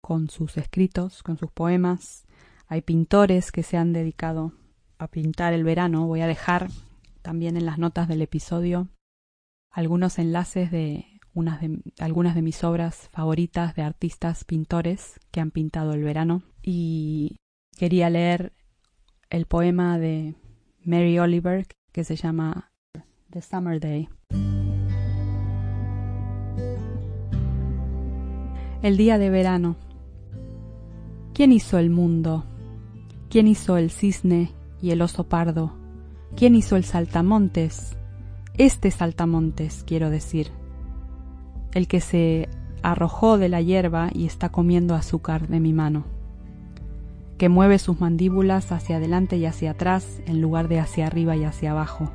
con 0.01 0.29
sus 0.29 0.57
escritos, 0.57 1.23
con 1.23 1.37
sus 1.37 1.51
poemas. 1.51 2.25
Hay 2.67 2.81
pintores 2.81 3.51
que 3.51 3.63
se 3.63 3.77
han 3.77 3.93
dedicado 3.93 4.53
a 4.97 5.07
pintar 5.07 5.53
el 5.53 5.63
verano. 5.63 6.07
Voy 6.07 6.21
a 6.21 6.27
dejar 6.27 6.69
también 7.21 7.57
en 7.57 7.65
las 7.65 7.77
notas 7.77 8.07
del 8.07 8.21
episodio 8.21 8.87
algunos 9.69 10.17
enlaces 10.17 10.71
de, 10.71 11.05
unas 11.33 11.61
de 11.61 11.79
algunas 11.99 12.35
de 12.35 12.41
mis 12.41 12.63
obras 12.63 13.09
favoritas 13.11 13.75
de 13.75 13.83
artistas 13.83 14.43
pintores 14.43 15.19
que 15.31 15.39
han 15.39 15.51
pintado 15.51 15.93
el 15.93 16.03
verano. 16.03 16.41
Y 16.63 17.37
quería 17.77 18.09
leer 18.09 18.53
el 19.29 19.45
poema 19.45 19.99
de 19.99 20.35
Mary 20.83 21.19
Oliver 21.19 21.67
que 21.91 22.03
se 22.03 22.15
llama 22.15 22.71
The 23.29 23.41
Summer 23.41 23.79
Day. 23.79 24.09
El 28.81 28.97
día 28.97 29.17
de 29.17 29.29
verano. 29.29 29.75
¿Quién 31.33 31.51
hizo 31.51 31.77
el 31.77 31.89
mundo? 31.89 32.45
¿Quién 33.29 33.47
hizo 33.47 33.77
el 33.77 33.91
cisne 33.91 34.51
y 34.81 34.91
el 34.91 35.01
oso 35.01 35.23
pardo? 35.23 35.73
¿Quién 36.35 36.55
hizo 36.55 36.75
el 36.75 36.83
saltamontes? 36.83 37.97
Este 38.57 38.91
saltamontes, 38.91 39.83
quiero 39.85 40.09
decir. 40.09 40.51
El 41.73 41.87
que 41.87 42.01
se 42.01 42.49
arrojó 42.83 43.37
de 43.37 43.49
la 43.49 43.61
hierba 43.61 44.09
y 44.13 44.25
está 44.25 44.49
comiendo 44.49 44.95
azúcar 44.95 45.47
de 45.47 45.59
mi 45.59 45.73
mano 45.73 46.05
que 47.37 47.49
mueve 47.49 47.77
sus 47.79 47.99
mandíbulas 47.99 48.71
hacia 48.71 48.97
adelante 48.97 49.37
y 49.37 49.45
hacia 49.45 49.71
atrás 49.71 50.21
en 50.25 50.41
lugar 50.41 50.67
de 50.67 50.79
hacia 50.79 51.05
arriba 51.07 51.35
y 51.35 51.43
hacia 51.43 51.71
abajo, 51.71 52.09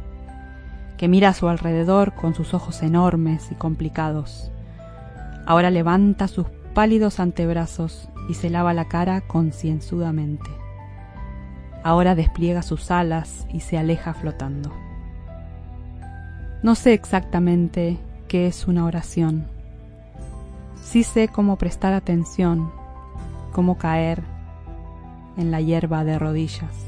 que 0.99 1.09
mira 1.09 1.31
a 1.31 1.35
su 1.35 1.49
alrededor 1.49 2.15
con 2.15 2.35
sus 2.35 2.55
ojos 2.55 2.83
enormes 2.83 3.51
y 3.53 3.55
complicados. 3.55 4.51
Ahora 5.53 5.71
levanta 5.71 6.29
sus 6.29 6.47
pálidos 6.73 7.21
antebrazos 7.21 8.09
y 8.27 8.33
se 8.33 8.49
lava 8.49 8.73
la 8.73 8.89
cara 8.89 9.21
concienzudamente. 9.21 10.49
Ahora 11.85 12.15
despliega 12.15 12.63
sus 12.63 12.91
alas 12.91 13.47
y 13.53 13.61
se 13.61 13.77
aleja 13.77 14.15
flotando. 14.15 14.73
No 16.63 16.75
sé 16.75 16.95
exactamente 16.95 17.99
qué 18.29 18.47
es 18.47 18.67
una 18.67 18.87
oración. 18.87 19.45
Sí 20.83 21.05
sé 21.05 21.29
cómo 21.29 21.57
prestar 21.57 21.93
atención, 21.93 22.73
cómo 23.53 23.77
caer, 23.77 24.23
en 25.37 25.51
la 25.51 25.61
hierba 25.61 26.03
de 26.03 26.19
rodillas. 26.19 26.87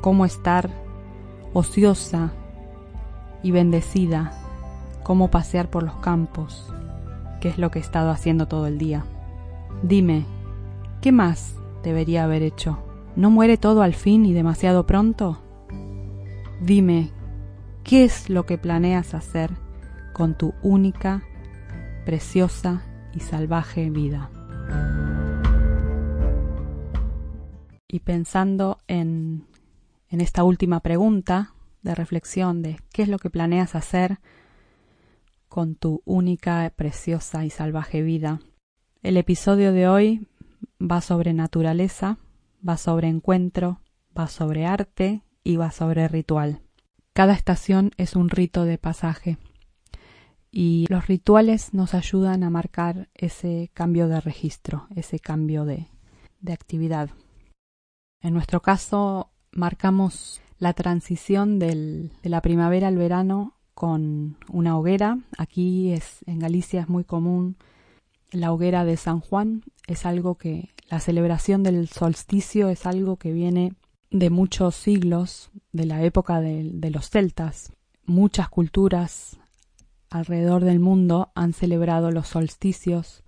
Cómo 0.00 0.24
estar 0.24 0.70
ociosa 1.52 2.32
y 3.44 3.52
bendecida, 3.52 4.32
cómo 5.04 5.30
pasear 5.30 5.70
por 5.70 5.84
los 5.84 5.94
campos, 5.98 6.72
que 7.40 7.48
es 7.48 7.58
lo 7.58 7.70
que 7.70 7.78
he 7.78 7.82
estado 7.82 8.10
haciendo 8.10 8.46
todo 8.46 8.66
el 8.66 8.78
día. 8.78 9.04
Dime, 9.82 10.24
¿qué 11.00 11.12
más 11.12 11.56
debería 11.82 12.24
haber 12.24 12.42
hecho? 12.42 12.78
¿No 13.14 13.30
muere 13.30 13.56
todo 13.56 13.82
al 13.82 13.94
fin 13.94 14.26
y 14.26 14.32
demasiado 14.32 14.86
pronto? 14.86 15.42
Dime, 16.60 17.10
¿qué 17.84 18.04
es 18.04 18.30
lo 18.30 18.46
que 18.46 18.58
planeas 18.58 19.14
hacer 19.14 19.50
con 20.12 20.36
tu 20.36 20.54
única, 20.62 21.22
preciosa 22.04 22.82
y 23.14 23.20
salvaje 23.20 23.90
vida? 23.90 24.30
y 27.88 28.00
pensando 28.00 28.78
en, 28.88 29.46
en 30.10 30.20
esta 30.20 30.44
última 30.44 30.80
pregunta 30.80 31.54
de 31.82 31.94
reflexión 31.94 32.62
de 32.62 32.78
qué 32.92 33.02
es 33.02 33.08
lo 33.08 33.18
que 33.18 33.30
planeas 33.30 33.74
hacer 33.74 34.18
con 35.56 35.74
tu 35.74 36.02
única, 36.04 36.70
preciosa 36.76 37.46
y 37.46 37.48
salvaje 37.48 38.02
vida. 38.02 38.42
El 39.02 39.16
episodio 39.16 39.72
de 39.72 39.88
hoy 39.88 40.28
va 40.78 41.00
sobre 41.00 41.32
naturaleza, 41.32 42.18
va 42.60 42.76
sobre 42.76 43.08
encuentro, 43.08 43.80
va 44.14 44.28
sobre 44.28 44.66
arte 44.66 45.22
y 45.42 45.56
va 45.56 45.70
sobre 45.70 46.08
ritual. 46.08 46.60
Cada 47.14 47.32
estación 47.32 47.92
es 47.96 48.16
un 48.16 48.28
rito 48.28 48.66
de 48.66 48.76
pasaje 48.76 49.38
y 50.50 50.84
los 50.90 51.06
rituales 51.06 51.72
nos 51.72 51.94
ayudan 51.94 52.42
a 52.42 52.50
marcar 52.50 53.08
ese 53.14 53.70
cambio 53.72 54.08
de 54.08 54.20
registro, 54.20 54.88
ese 54.94 55.20
cambio 55.20 55.64
de, 55.64 55.86
de 56.38 56.52
actividad. 56.52 57.08
En 58.20 58.34
nuestro 58.34 58.60
caso, 58.60 59.30
marcamos 59.52 60.42
la 60.58 60.74
transición 60.74 61.58
de 61.58 62.10
la 62.24 62.42
primavera 62.42 62.88
al 62.88 62.98
verano 62.98 63.55
con 63.76 64.38
una 64.48 64.78
hoguera. 64.78 65.18
Aquí 65.36 65.92
es, 65.92 66.24
en 66.24 66.38
Galicia 66.38 66.80
es 66.80 66.88
muy 66.88 67.04
común 67.04 67.56
la 68.32 68.50
hoguera 68.50 68.86
de 68.86 68.96
San 68.96 69.20
Juan. 69.20 69.64
Es 69.86 70.06
algo 70.06 70.36
que 70.36 70.70
la 70.88 70.98
celebración 70.98 71.62
del 71.62 71.86
solsticio 71.86 72.70
es 72.70 72.86
algo 72.86 73.18
que 73.18 73.32
viene 73.32 73.74
de 74.10 74.30
muchos 74.30 74.76
siglos, 74.76 75.50
de 75.72 75.84
la 75.84 76.02
época 76.02 76.40
de, 76.40 76.90
los 76.90 77.10
celtas. 77.10 77.74
Muchas 78.06 78.48
culturas 78.48 79.36
alrededor 80.08 80.64
del 80.64 80.80
mundo 80.80 81.30
han 81.34 81.52
celebrado 81.52 82.10
los 82.10 82.28
solsticios 82.28 83.24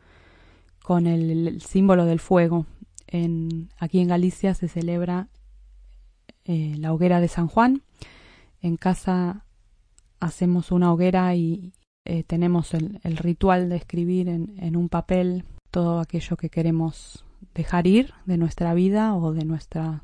con 0.83 1.07
el 1.07 1.61
símbolo 1.61 2.07
del 2.07 2.21
fuego, 2.21 2.65
aquí 3.79 4.01
en 4.01 4.09
Galicia 4.09 4.55
se 4.55 4.69
celebra 4.69 5.29
eh, 6.47 6.75
la 6.79 6.95
hoguera 6.95 7.21
de 7.21 7.29
San 7.29 7.49
Juan. 7.49 7.83
En 8.63 8.77
casa 8.77 9.45
hacemos 10.21 10.73
una 10.73 10.93
hoguera 10.93 11.35
y 11.35 11.73
eh, 12.05 12.25
tenemos 12.25 12.75
el, 12.75 13.17
ritual 13.19 13.69
de 13.69 13.77
escribir 13.77 14.29
en, 14.29 14.77
un 14.77 14.89
papel 14.89 15.45
todo 15.71 16.01
aquello 16.01 16.37
que 16.37 16.49
queremos 16.49 17.25
dejar 17.55 17.87
ir 17.87 18.15
de 18.25 18.39
nuestra 18.39 18.75
vida 18.75 19.15
o 19.15 19.33
de 19.33 19.45
nuestra 19.45 20.03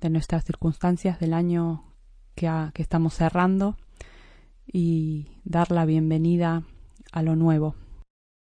de 0.00 0.10
nuestras 0.10 0.44
circunstancias 0.44 1.20
del 1.20 1.34
año 1.34 1.84
que, 2.34 2.48
estamos 2.74 3.14
cerrando 3.14 3.76
y 4.66 5.28
dar 5.44 5.70
la 5.70 5.84
bienvenida 5.84 6.64
a 7.12 7.22
lo 7.22 7.36
nuevo. 7.36 7.74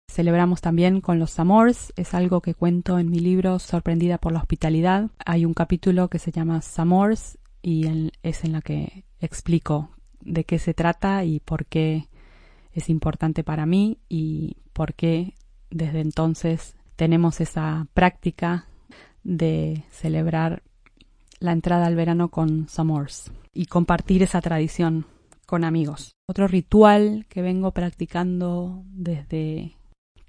Celebramos 0.09 0.61
también 0.61 1.01
con 1.01 1.19
los 1.19 1.31
Samors, 1.31 1.93
es 1.95 2.13
algo 2.13 2.41
que 2.41 2.53
cuento 2.53 2.99
en 2.99 3.09
mi 3.09 3.19
libro 3.19 3.59
Sorprendida 3.59 4.17
por 4.17 4.33
la 4.33 4.39
Hospitalidad. 4.39 5.09
Hay 5.25 5.45
un 5.45 5.53
capítulo 5.53 6.09
que 6.09 6.19
se 6.19 6.31
llama 6.31 6.61
Samors 6.61 7.37
y 7.61 8.11
es 8.23 8.43
en 8.43 8.51
la 8.51 8.61
que 8.61 9.05
explico 9.19 9.89
de 10.21 10.43
qué 10.43 10.59
se 10.59 10.73
trata 10.73 11.23
y 11.25 11.39
por 11.39 11.65
qué 11.65 12.07
es 12.73 12.89
importante 12.89 13.43
para 13.43 13.65
mí 13.65 13.99
y 14.09 14.57
por 14.73 14.93
qué 14.93 15.33
desde 15.69 16.01
entonces 16.01 16.75
tenemos 16.95 17.41
esa 17.41 17.87
práctica 17.93 18.67
de 19.23 19.83
celebrar 19.91 20.63
la 21.39 21.51
entrada 21.51 21.87
al 21.87 21.95
verano 21.95 22.29
con 22.29 22.67
Samors 22.67 23.31
y 23.53 23.65
compartir 23.65 24.23
esa 24.23 24.41
tradición 24.41 25.05
con 25.45 25.63
amigos. 25.63 26.13
Otro 26.27 26.47
ritual 26.47 27.25
que 27.27 27.41
vengo 27.41 27.71
practicando 27.71 28.83
desde 28.85 29.75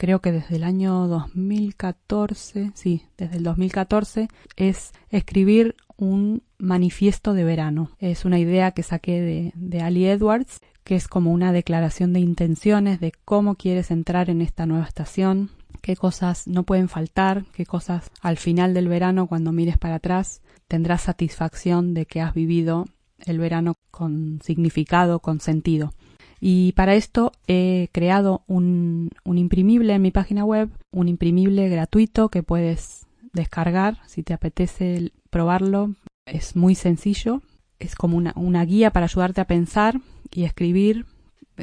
creo 0.03 0.21
que 0.21 0.33
desde 0.33 0.57
el 0.57 0.65
año 0.65 1.07
2014, 1.07 2.73
sí, 2.75 3.05
desde 3.17 3.37
el 3.37 3.45
2014, 3.45 4.27
es 4.57 4.93
escribir 5.11 5.77
un 6.03 6.43
manifiesto 6.59 7.33
de 7.33 7.45
verano. 7.45 7.93
Es 8.01 8.25
una 8.25 8.41
idea 8.41 8.73
que 8.73 8.83
saqué 8.83 9.21
de, 9.21 9.53
de 9.55 9.81
Ali 9.83 10.07
Edwards, 10.07 10.59
que 10.83 10.97
es 10.97 11.07
como 11.07 11.31
una 11.31 11.53
declaración 11.53 12.13
de 12.13 12.19
intenciones 12.19 12.99
de 12.99 13.13
cómo 13.25 13.55
quieres 13.55 13.93
entrar 13.93 14.29
en 14.29 14.43
esta 14.43 14.67
nueva 14.67 14.85
estación, 14.85 15.51
qué 15.81 15.95
cosas 15.95 16.49
no 16.49 16.65
pueden 16.65 16.89
faltar, 16.89 17.45
qué 17.55 17.65
cosas 17.67 18.11
al 18.21 18.37
final 18.37 18.75
del 18.75 18.89
verano, 18.89 19.29
cuando 19.29 19.53
mires 19.53 19.79
para 19.79 19.97
atrás, 19.97 20.43
tendrás 20.67 21.03
satisfacción 21.03 21.95
de 21.95 22.05
que 22.07 22.21
has 22.21 22.35
vivido 22.35 22.87
el 23.25 23.39
verano 23.39 23.77
con 23.93 24.41
significado, 24.43 25.21
con 25.21 25.39
sentido. 25.39 25.95
Y 26.41 26.73
para 26.73 26.97
esto 26.97 27.31
he 27.47 27.91
creado 27.93 28.43
un, 28.49 29.11
un 29.23 29.39
imprimible 29.39 29.95
en 29.95 30.03
mi 30.03 30.11
página 30.11 30.45
web, 30.45 30.69
un 30.91 31.07
imprimible 31.07 31.69
gratuito 31.69 32.29
que 32.29 32.43
puedes 32.43 33.07
descargar 33.33 33.99
si 34.07 34.23
te 34.23 34.35
apetece 34.35 35.13
probarlo. 35.31 35.95
Es 36.27 36.57
muy 36.57 36.75
sencillo, 36.75 37.43
es 37.79 37.95
como 37.95 38.17
una, 38.17 38.65
guía 38.65 38.91
para 38.91 39.07
ayudarte 39.07 39.41
a 39.41 39.47
pensar 39.47 40.01
y 40.31 40.45
escribir. 40.45 41.07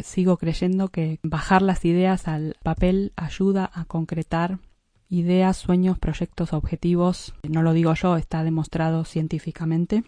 Sigo 0.04 0.38
creyendo 0.38 0.90
que 0.90 1.20
bajar 1.24 1.62
las 1.62 1.84
ideas 1.86 2.28
al 2.28 2.56
papel 2.64 3.12
ayuda 3.16 3.70
a 3.74 3.86
concretar 3.86 4.60
ideas, 5.10 5.58
sueños, 5.58 5.98
proyectos, 5.98 6.54
objetivos. 6.54 7.34
No 7.48 7.64
lo 7.64 7.74
digo 7.74 7.94
yo, 7.96 8.18
está 8.18 8.44
demostrado 8.44 9.06
científicamente 9.06 10.04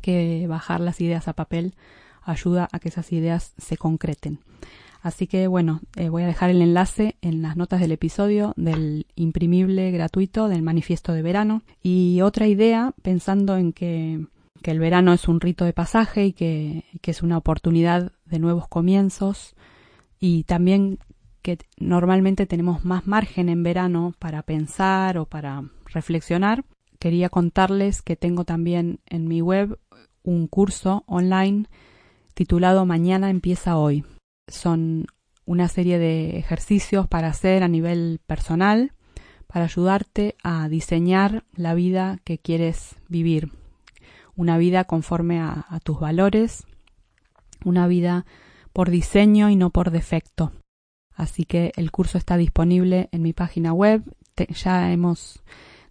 que 0.00 0.46
bajar 0.48 0.80
las 0.80 1.00
ideas 1.00 1.28
a 1.28 1.32
papel 1.34 1.74
ayuda 2.22 2.68
a 2.72 2.78
que 2.78 2.88
esas 2.88 3.12
ideas 3.12 3.52
se 3.58 3.76
concreten. 3.76 4.40
Así 5.00 5.26
que 5.26 5.46
bueno, 5.46 5.80
eh, 5.96 6.08
voy 6.08 6.24
a 6.24 6.26
dejar 6.26 6.50
el 6.50 6.60
enlace 6.60 7.16
en 7.22 7.42
las 7.42 7.56
notas 7.56 7.80
del 7.80 7.92
episodio 7.92 8.52
del 8.56 9.06
imprimible 9.14 9.90
gratuito 9.90 10.48
del 10.48 10.62
manifiesto 10.62 11.12
de 11.12 11.22
verano. 11.22 11.62
Y 11.82 12.20
otra 12.20 12.46
idea, 12.46 12.94
pensando 13.02 13.56
en 13.56 13.72
que, 13.72 14.26
el 14.64 14.80
verano 14.80 15.14
es 15.14 15.28
un 15.28 15.40
rito 15.40 15.64
de 15.64 15.72
pasaje 15.72 16.26
y 16.26 16.32
que, 16.34 16.84
que 17.00 17.10
es 17.10 17.22
una 17.22 17.38
oportunidad 17.38 18.12
de 18.26 18.38
nuevos 18.38 18.68
comienzos 18.68 19.54
y 20.20 20.44
también 20.44 20.98
que 21.40 21.58
normalmente 21.78 22.44
tenemos 22.44 22.84
más 22.84 23.06
margen 23.06 23.48
en 23.48 23.62
verano 23.62 24.12
para 24.18 24.42
pensar 24.42 25.16
o 25.16 25.24
para 25.24 25.64
reflexionar. 25.86 26.64
Quería 26.98 27.30
contarles 27.30 28.02
que 28.02 28.16
tengo 28.16 28.44
también 28.44 29.00
en 29.06 29.26
mi 29.26 29.40
web 29.40 29.78
un 30.22 30.48
curso 30.48 31.04
online 31.06 31.66
titulado 32.34 32.84
Mañana 32.84 33.30
empieza 33.30 33.78
hoy. 33.78 34.04
Son 34.48 35.06
una 35.44 35.68
serie 35.68 35.98
de 35.98 36.38
ejercicios 36.38 37.06
para 37.06 37.28
hacer 37.28 37.62
a 37.62 37.68
nivel 37.68 38.20
personal 38.26 38.92
para 39.48 39.64
ayudarte 39.64 40.36
a 40.44 40.68
diseñar 40.68 41.44
la 41.54 41.74
vida 41.74 42.20
que 42.22 42.38
quieres 42.38 42.96
vivir. 43.08 43.50
Una 44.36 44.58
vida 44.58 44.84
conforme 44.84 45.40
a, 45.40 45.66
tus 45.82 45.98
valores, 45.98 46.64
una 47.64 47.88
vida 47.88 48.24
por 48.72 48.90
diseño 48.90 49.50
y 49.50 49.56
no 49.56 49.70
por 49.70 49.90
defecto. 49.90 50.52
Así 51.16 51.44
que 51.44 51.72
el 51.76 51.90
curso 51.90 52.18
está 52.18 52.36
disponible 52.36 53.08
en 53.10 53.22
mi 53.22 53.32
página 53.32 53.72
web. 53.72 54.04
ya 54.36 54.92
hemos 54.92 55.42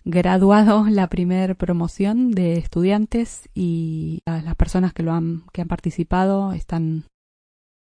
graduado 0.06 0.86
la 0.89 1.08
primera 1.08 1.56
promoción 1.56 2.32
de 2.32 2.54
estudiantes 2.54 3.50
y 3.54 4.22
las 4.26 4.56
personas 4.56 4.93
que 4.93 5.04
lo 5.04 5.12
han, 5.12 5.43
que 5.52 5.62
han 5.62 5.67
participado 5.67 6.54
están 6.54 7.04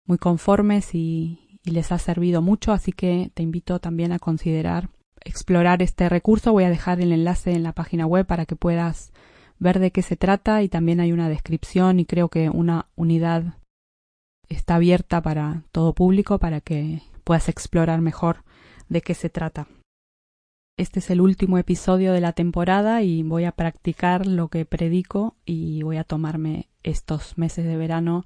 muy 0.10 0.18
conformes 0.18 0.96
y, 0.96 1.46
les 1.66 1.92
ha 1.92 2.00
servido 2.00 2.42
mucho, 2.42 2.72
así 2.72 2.92
que 2.92 3.30
te 3.36 3.44
invito 3.44 3.80
también 3.80 4.12
a 4.12 4.18
considerar 4.18 4.90
explorar 5.24 5.84
este 5.84 6.10
recurso. 6.10 6.52
Voy 6.52 6.64
a 6.64 6.70
dejar 6.70 7.00
el 7.00 7.12
enlace 7.12 7.52
en 7.52 7.62
la 7.62 7.74
página 7.74 8.08
web 8.08 8.26
para 8.26 8.48
que 8.48 8.56
puedas 8.56 9.12
ver 9.60 9.78
de 9.78 9.92
qué 9.92 10.02
se 10.02 10.16
trata 10.16 10.64
y 10.64 10.70
también 10.70 11.00
hay 11.00 11.12
una 11.12 11.30
descripción 11.30 12.00
y 12.00 12.06
creo 12.06 12.30
que 12.30 12.50
una 12.50 12.88
unidad 12.96 13.58
está 14.48 14.76
abierta 14.76 15.22
para 15.22 15.64
todo 15.72 15.94
público 15.94 16.40
para 16.40 16.60
que 16.60 17.04
puedas 17.24 17.50
explorar 17.50 18.02
mejor 18.02 18.44
de 18.88 19.02
qué 19.02 19.14
se 19.14 19.30
trata. 19.30 19.68
Este 20.76 21.00
es 21.00 21.12
el 21.12 21.22
último 21.22 21.60
episodio 21.60 22.14
de 22.14 22.22
la 22.22 22.34
temporada 22.34 23.04
y 23.04 23.22
voy 23.22 23.44
a 23.44 23.52
practicar 23.52 24.26
lo 24.26 24.48
que 24.48 24.66
predico 24.66 25.36
y 25.46 25.84
voy 25.84 25.98
a 25.98 26.04
tomarme 26.04 26.68
estos 26.82 27.38
meses 27.38 27.66
de 27.66 27.78
verano 27.78 28.26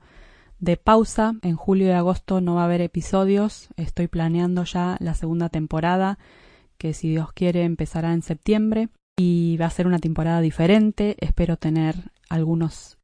de 0.64 0.78
pausa. 0.78 1.36
En 1.42 1.56
julio 1.56 1.88
y 1.88 1.92
agosto 1.92 2.42
no 2.42 2.56
va 2.56 2.62
a 2.62 2.66
haber 2.66 2.82
episodios. 2.82 3.70
Estoy 3.76 4.08
planeando 4.08 4.64
ya 4.64 4.98
la 5.00 5.14
segunda 5.14 5.50
temporada 5.50 6.18
que 6.78 6.94
si 6.94 7.10
Dios 7.10 7.34
quiere 7.34 7.64
empezará 7.64 8.14
en 8.14 8.22
septiembre 8.22 8.90
y 9.18 9.58
va 9.58 9.68
a 9.68 9.72
ser 9.72 9.88
una 9.88 10.00
temporada 10.00 10.42
diferente. 10.42 11.18
Espero 11.20 11.58
tener 11.58 11.96
algunos 12.30 12.98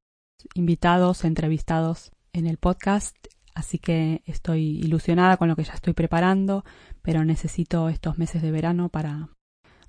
invitados, 0.53 1.23
entrevistados 1.23 2.11
en 2.33 2.47
el 2.47 2.57
podcast. 2.57 3.15
Así 3.53 3.77
que 3.77 4.21
estoy 4.25 4.79
ilusionada 4.79 5.37
con 5.37 5.49
lo 5.49 5.55
que 5.55 5.65
ya 5.65 5.73
estoy 5.73 5.93
preparando, 5.93 6.63
pero 7.01 7.25
necesito 7.25 7.89
estos 7.89 8.17
meses 8.17 8.41
de 8.41 8.51
verano 8.51 8.87
para, 8.87 9.29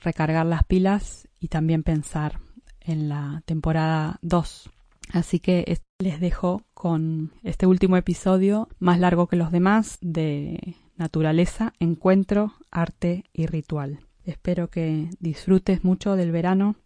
recargar 0.00 0.46
las 0.46 0.64
pilas 0.64 1.28
y 1.38 1.48
también 1.48 1.82
pensar 1.82 2.40
en 2.80 3.08
la 3.08 3.42
temporada 3.44 4.18
2. 4.22 4.70
Así 5.12 5.40
que 5.40 5.78
les 5.98 6.20
dejo 6.20 6.62
con 6.74 7.32
este 7.42 7.66
último 7.66 7.96
episodio, 7.96 8.68
más 8.78 8.98
largo 9.00 9.26
que 9.26 9.36
los 9.36 9.50
demás, 9.50 9.98
de 10.00 10.76
naturaleza, 10.96 11.72
encuentro, 11.80 12.54
arte 12.70 13.24
y 13.32 13.46
ritual. 13.46 14.00
Espero 14.24 14.68
que 14.68 15.10
disfrutes 15.18 15.82
mucho 15.82 16.14
del 16.14 16.30
verano, 16.30 16.76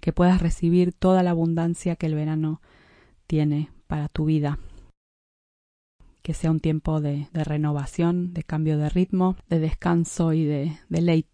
que 0.00 0.12
puedas 0.12 0.40
recibir 0.40 0.92
toda 0.92 1.22
la 1.22 1.30
abundancia 1.30 1.96
que 1.96 2.06
el 2.06 2.14
verano 2.14 2.60
tiene 3.26 3.70
para 3.86 4.08
tu 4.08 4.26
vida. 4.26 4.58
Que 6.22 6.34
sea 6.34 6.50
un 6.50 6.60
tiempo 6.60 7.00
de, 7.00 7.28
renovación, 7.32 8.32
de 8.32 8.44
cambio 8.44 8.78
de 8.78 8.88
ritmo, 8.88 9.36
de 9.48 9.58
descanso 9.58 10.32
y 10.32 10.44
de 10.44 10.78
deleite. 10.88 11.30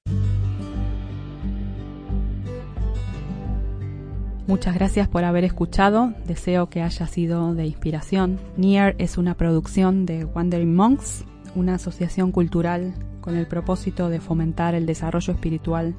Muchas 4.50 4.74
gracias 4.74 5.06
por 5.06 5.22
haber 5.22 5.44
escuchado, 5.44 6.12
deseo 6.26 6.68
que 6.68 6.82
haya 6.82 7.06
sido 7.06 7.54
de 7.54 7.66
inspiración. 7.66 8.40
Near 8.56 8.96
es 8.98 9.16
una 9.16 9.36
producción 9.36 10.06
de 10.06 10.24
Wandering 10.24 10.74
Monks, 10.74 11.24
una 11.54 11.76
asociación 11.76 12.32
cultural 12.32 12.92
con 13.20 13.36
el 13.36 13.46
propósito 13.46 14.08
de 14.08 14.18
fomentar 14.18 14.74
el 14.74 14.86
desarrollo 14.86 15.34
espiritual 15.34 15.94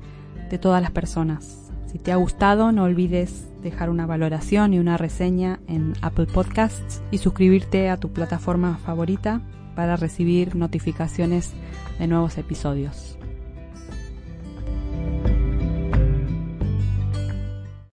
de 0.50 0.58
todas 0.58 0.82
las 0.82 0.92
personas. 0.92 1.72
Si 1.86 1.98
te 1.98 2.12
ha 2.12 2.18
gustado, 2.18 2.74
no 2.74 2.84
olvides 2.84 3.48
dejar 3.64 3.90
una 3.90 4.06
valoración 4.06 4.74
y 4.74 4.80
una 4.80 4.98
reseña 4.98 5.62
en 5.70 5.94
Apple 6.02 6.26
Podcasts 6.26 7.02
y 7.10 7.20
suscribirte 7.20 7.90
a 7.90 7.96
tu 7.96 8.12
plataforma 8.12 8.80
favorita 8.80 9.42
para 9.78 9.96
recibir 9.96 10.58
notificaciones 10.58 11.54
de 12.00 12.08
nuevos 12.08 12.38
episodios. 12.38 13.18